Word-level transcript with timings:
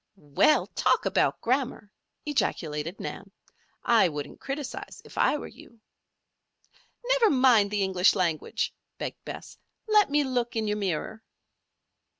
"Well! 0.15 0.65
talk 0.65 1.05
about 1.05 1.41
grammar!" 1.41 1.91
ejaculated 2.25 2.99
Nan. 2.99 3.29
"I 3.83 4.09
wouldn't 4.09 4.39
criticise, 4.39 4.99
if 5.05 5.15
I 5.15 5.37
were 5.37 5.45
you." 5.45 5.79
"Never 7.07 7.29
mind 7.29 7.69
the 7.69 7.83
English 7.83 8.15
language," 8.15 8.73
begged 8.97 9.23
Bess. 9.25 9.59
"Let 9.87 10.09
me 10.09 10.23
look 10.23 10.55
in 10.55 10.67
your 10.67 10.77
mirror." 10.77 11.23